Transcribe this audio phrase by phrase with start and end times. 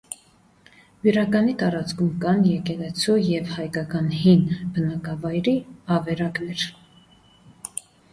[1.07, 4.41] Բյուրակնի տարածքում կան եկեղեցու և հայկական հին
[4.79, 5.55] բնակավայրի
[5.97, 6.65] ավերակներ։